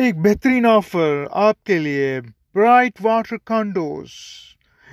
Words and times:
ایک 0.00 0.14
بہترین 0.14 0.66
آفر 0.66 1.24
آپ 1.30 1.62
کے 1.64 1.78
لیے 1.78 2.20
برائٹ 2.54 3.00
واٹر 3.00 3.36
کانڈوز 3.44 4.10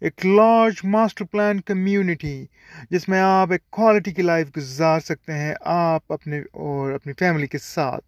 ایک 0.00 0.24
لارج 0.26 0.80
ماسٹر 0.84 1.24
پلان 1.24 1.60
کمیونٹی 1.60 2.34
جس 2.90 3.08
میں 3.08 3.20
آپ 3.20 3.52
ایک 3.52 3.62
کوالٹی 3.70 4.12
کی 4.12 4.22
لائف 4.22 4.48
گزار 4.56 5.00
سکتے 5.00 5.32
ہیں، 5.32 5.54
آپ 5.60 6.12
اپنے 6.12 6.40
اور 6.40 6.92
اپنی 6.92 7.12
فیملی 7.18 7.46
کے 7.46 7.58
ساتھ۔ 7.58 8.04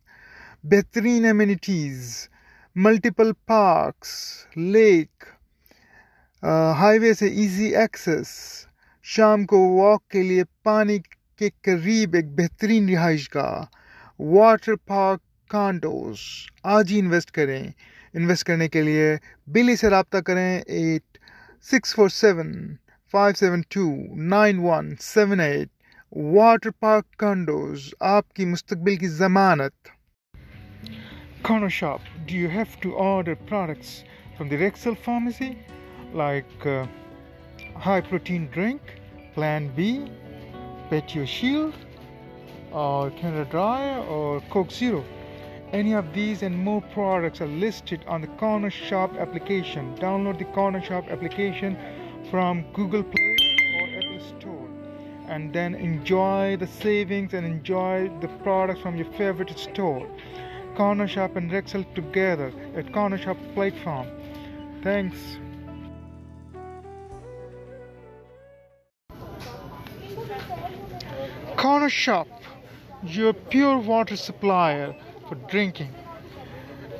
بہترین 0.64 1.26
amenities 1.26 2.28
multiple 2.76 3.32
parks 3.46 4.12
lake 4.56 5.24
highway 6.98 7.14
سے 7.14 7.26
ایزی 7.26 7.74
ایکسس 7.76 8.28
شام 9.06 9.46
کو 9.46 9.66
واک 9.76 10.08
کے 10.08 10.22
لیے 10.22 10.44
پانی 10.62 10.98
کے 11.38 11.50
قریب 11.62 12.14
ایک 12.14 12.34
بہترین 12.38 12.88
رہائش 12.88 13.34
گاہ 13.34 13.64
واٹر 14.20 14.76
پارک 14.76 15.20
کانڈوز 15.50 16.18
آج 16.62 16.92
ہی 16.92 16.98
انویسٹ 16.98 17.30
کریں۔ 17.30 17.62
انویسٹ 18.14 18.44
کرنے 18.44 18.68
کے 18.68 18.82
لیے 18.82 19.16
بلی 19.46 19.76
سے 19.76 19.90
رابطہ 19.90 20.18
کریں 20.26 20.58
at 20.58 21.18
six 21.70 21.94
four 21.94 22.08
seven 22.08 22.52
five 23.12 23.34
seven 23.34 23.60
two 23.68 23.90
nine 24.28 24.58
one 24.58 24.94
seven 25.00 25.40
eight. 25.40 25.68
Water 26.12 26.70
park 26.80 27.16
condos 27.16 27.88
آپ 28.00 28.32
کی 28.34 28.44
مستقبل 28.46 28.96
کی 28.96 29.08
ضمانت۔ 29.08 29.88
کھانا 31.42 31.68
shop, 31.68 32.00
do 32.16 32.34
you 32.36 32.48
have 32.50 32.64
to 32.80 32.96
order 33.02 33.34
products 33.48 34.02
from 34.36 34.48
the 34.48 34.58
Rexall 34.58 34.94
pharmacy? 35.04 35.50
Like 36.14 36.66
high 37.86 38.02
protein 38.08 38.46
drink, 38.54 38.80
plan 39.34 39.68
B, 39.74 39.92
patio 40.88 41.24
shield, 41.26 41.84
اور 42.70 43.10
Canada 43.10 43.42
dry, 43.50 43.90
اور 44.06 44.38
Coke 44.48 44.72
Zero. 44.72 45.02
Any 45.72 45.94
of 45.94 46.12
these 46.12 46.42
and 46.42 46.58
more 46.58 46.82
products 46.82 47.40
are 47.40 47.46
listed 47.46 48.04
on 48.08 48.22
the 48.22 48.26
Corner 48.26 48.70
Shop 48.70 49.14
application. 49.16 49.96
Download 49.98 50.36
the 50.36 50.46
Corner 50.46 50.82
Shop 50.82 51.04
application 51.08 51.78
from 52.28 52.64
Google 52.72 53.04
Play 53.04 53.36
or 53.80 53.86
Apple 53.98 54.40
Store 54.40 54.68
and 55.28 55.52
then 55.52 55.76
enjoy 55.76 56.56
the 56.56 56.66
savings 56.66 57.34
and 57.34 57.46
enjoy 57.46 58.10
the 58.20 58.26
products 58.42 58.80
from 58.80 58.96
your 58.96 59.06
favorite 59.12 59.56
store. 59.56 60.08
Corner 60.74 61.06
Shop 61.06 61.36
and 61.36 61.48
Rexel 61.52 61.84
together 61.94 62.52
at 62.74 62.92
Corner 62.92 63.16
Shop 63.16 63.36
platform. 63.54 64.08
Thanks. 64.82 65.38
Corner 71.56 71.90
Shop, 71.90 72.26
your 73.04 73.32
pure 73.34 73.78
water 73.78 74.16
supplier. 74.16 74.96
Drinking 75.32 75.92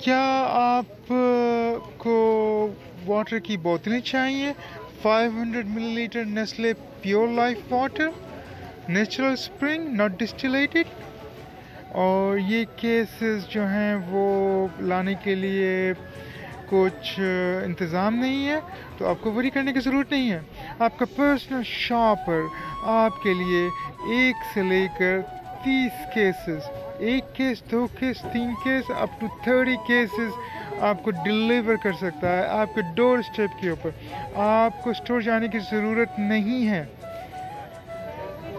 کیا 0.01 0.47
آپ 0.51 1.13
uh, 1.13 1.79
کو 1.97 2.69
water 3.07 3.39
کی 3.39 3.57
بوتلیں 3.57 4.01
چاہیے؟ 4.01 4.53
Five 5.03 5.31
hundred 5.31 5.67
millilitre 5.95 6.25
Nestle 6.25 6.73
Pure 7.03 7.29
Life 7.29 7.73
water 7.73 8.09
natural 8.89 9.33
spring 9.33 9.89
not 9.89 10.11
distilled 10.11 10.85
اور 11.89 12.39
یہ 12.39 12.65
cases 12.77 13.47
جو 13.49 13.67
ہیں 13.67 13.95
وہ 14.09 14.67
لانے 14.81 15.15
کے 15.23 15.35
لیے 15.35 15.93
کچھ 16.69 17.21
uh, 17.21 17.65
انتظام 17.65 18.15
نہیں 18.15 18.49
ہے، 18.49 18.59
تو 18.99 19.07
آپ 19.07 19.17
کو 19.21 19.33
وری 19.33 19.51
کرنے 19.51 19.73
کی 19.73 19.81
ضرورت 19.81 20.13
نہیں 20.13 20.31
ہے۔ 20.33 20.41
آپ 20.79 20.99
کا 20.99 21.05
پرسنل 21.17 21.63
شاپر 21.65 22.41
آپ 22.83 23.23
کے 23.23 23.35
لیے 23.35 23.67
ایک 24.17 24.37
سے 24.55 24.63
لے 24.63 24.87
کر 24.99 25.21
تیس 25.65 26.15
کیسز 26.15 26.80
ایک 27.01 27.35
کیس 27.35 27.63
دو 27.71 27.87
کیس 27.99 28.21
تین 28.33 28.53
case 28.65 28.91
up 28.97 29.21
to 29.21 29.27
thirty 29.45 29.77
cases 29.87 30.81
آپ 30.81 31.03
کو 31.03 31.11
ڈلیور 31.25 31.77
کر 31.83 31.93
سکتا 31.93 32.37
ہے 32.37 32.47
آپ 32.47 32.75
کے 32.75 32.81
ڈور 32.95 33.19
اسٹیپ 33.19 33.61
کے 33.61 33.69
اوپر 33.69 33.91
آپ 34.37 34.83
کو 34.85 34.91
اسٹور 34.91 35.21
جانے 35.21 35.49
کی 35.49 35.59
ضرورت 35.71 36.19
نہیں 36.19 36.69
ہے 36.69 36.85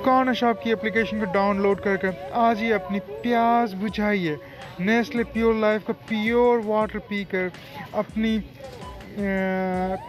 کارنر 0.05 0.33
شاپ 0.33 0.63
کی 0.63 0.71
اپلیکیشن 0.71 1.19
کو 1.19 1.25
ڈاؤن 1.25 1.61
لوڈ 1.61 1.81
کر 1.81 1.95
کر 1.95 2.11
آج 2.39 2.63
ہی 2.63 2.73
اپنی 2.73 2.99
پیاز 3.21 3.75
بجھائیے 3.75 4.35
نیسلے 4.79 5.23
پیور 5.23 5.53
لائف 5.53 5.85
کا 5.87 5.93
پیور 6.07 6.65
واٹر 6.65 6.99
پی 6.99 7.23
کر 7.23 7.47
اپنی 7.93 8.37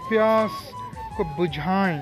پیاس 0.09 0.51
کو 1.17 1.25
بجھائیں 1.39 2.01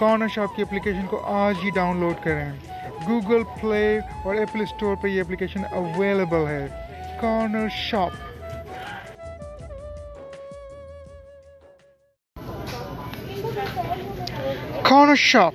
کارنر 0.00 0.28
شاپ 0.28 0.56
کی 0.56 0.62
اپلیکیشن 0.62 1.06
کو 1.06 1.24
آج 1.36 1.64
ہی 1.64 1.70
ڈاؤن 1.70 2.00
لوڈ 2.00 2.24
کریں 2.24 2.69
گوگل 3.10 3.42
پلے 3.60 3.98
اور 4.24 4.34
ایپل 4.34 4.60
اسٹور 4.62 4.96
پہ 5.02 5.08
یہ 5.08 5.20
اپلیکیشن 5.20 5.62
اویلیبل 5.72 6.46
ہے. 6.48 6.66
Corner 7.20 7.68
shop 7.76 8.12
corner 14.88 15.14
shop 15.16 15.54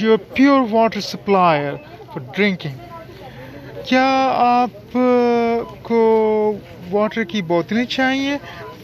your 0.00 0.18
pure 0.34 0.60
water 0.70 1.00
supplier 1.00 1.74
for 2.12 2.22
drinking 2.36 3.82
کیا 3.88 4.06
آپ 4.42 4.96
کو 5.82 6.00
واٹر 6.90 7.24
کی 7.30 7.42
بوتلیں 7.52 7.84
چاہیے؟ 7.96 8.36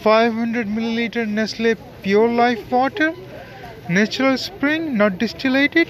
Five 0.03 0.33
hundred 0.39 0.69
milli 0.69 0.95
litre 0.95 1.25
Nestle 1.27 1.75
Pure 2.03 2.29
Life 2.37 2.73
water 2.73 3.11
natural 3.89 4.33
spring 4.33 4.97
not 4.97 5.13
distilled 5.21 5.89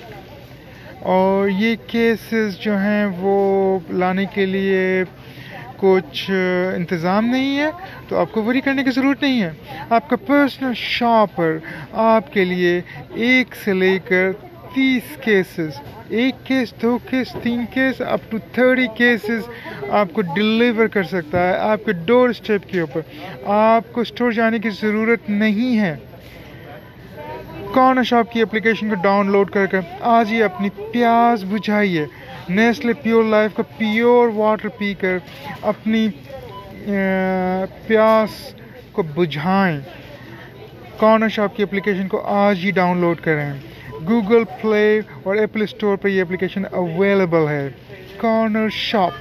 اور 1.05 1.49
یہ 1.49 1.77
کیسز 1.87 2.59
جو 2.59 2.77
ہیں 2.77 3.07
وہ 3.19 3.79
لانے 3.91 4.25
کے 4.35 4.47
لیے 4.47 5.05
کچھ 5.77 6.31
انتظام 6.75 7.27
نہیں 7.27 7.59
ہے، 7.59 7.71
تو 8.09 8.19
آپ 8.19 8.33
کو 8.33 8.43
وری 8.43 8.61
کرنے 8.61 8.85
کی 8.85 8.91
ضرورت 8.91 9.23
نہیں 9.23 9.43
ہے۔ 9.43 9.51
آپ 9.91 10.09
کا 10.11 10.17
پرسنل 10.17 10.73
شاپر 10.75 11.57
آپ 11.93 12.33
کے 12.33 12.45
لیے 12.45 12.81
ایک 13.15 13.55
سے 13.65 13.73
لے 13.73 13.99
کر 13.99 14.33
تیس 14.75 15.17
کیسز 15.21 15.81
ایک 16.09 16.35
کیس 16.45 16.73
دو 16.83 16.99
کیس 17.11 17.37
تین 17.43 17.65
case 17.75 18.01
up 18.01 18.21
to 18.31 18.39
thirty 18.53 18.87
cases 18.97 19.49
آپ 19.91 20.09
کو 20.13 20.21
ڈلیور 20.21 20.87
کر 20.87 21.03
سکتا 21.03 21.49
ہے، 21.49 21.57
آپ 21.59 21.85
کے 21.85 21.93
ڈور 21.93 22.29
اسٹیپ 22.29 22.69
کے 22.69 22.81
اوپر۔ 22.81 23.01
آپ 23.47 23.93
کو 23.93 24.01
اسٹور 24.01 24.33
جانے 24.33 24.59
کی 24.59 24.71
ضرورت 24.71 25.31
نہیں 25.31 25.79
ہے۔ 25.79 25.97
کارنر 27.75 28.03
شاپ 28.03 28.33
کی 28.33 28.43
اپلیکیشن 28.43 28.89
کو 28.89 28.95
ڈاؤن 28.95 29.31
لوڈ 29.31 29.51
کر 29.51 29.67
کر 29.67 29.81
آج 30.01 30.33
ہی 30.33 30.43
اپنی 30.43 30.69
پیاز 30.93 31.45
بجھائیے۔ 31.45 32.07
نیسلے 32.49 32.93
پیور 32.93 33.25
لائف 33.25 33.55
کا 33.55 33.63
پیور 33.79 34.29
واٹر 34.35 34.69
پی 34.69 34.95
کر 34.95 35.17
اپنی 35.63 36.09
پیاس 37.87 38.55
کو 38.93 39.03
بجھائیں۔ 39.03 39.81
کارنر 40.99 41.29
شاپ 41.29 41.57
کی 41.57 41.63
اپلیکیشن 41.63 42.09
کو 42.09 42.21
آج 42.25 42.65
ہی 42.65 42.71
ڈاؤن 42.71 43.01
لوڈ 43.01 43.21
کریں؟ 43.21 43.53
گوگل 44.09 44.45
پلے 44.63 45.01
اور 45.23 45.37
ایپل 45.37 45.63
اسٹور 45.63 45.97
پہ 45.97 46.09
یہ 46.09 46.23
اپلیکیشن 46.23 46.63
اویلیبل 46.71 47.49
ہے۔ 47.49 47.69
Corner 48.17 48.69
shop. 48.71 49.13